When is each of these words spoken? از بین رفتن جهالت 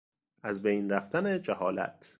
از 0.43 0.63
بین 0.63 0.89
رفتن 0.89 1.41
جهالت 1.41 2.09